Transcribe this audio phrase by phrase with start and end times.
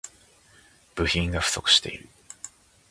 [0.95, 2.09] 部品が不足している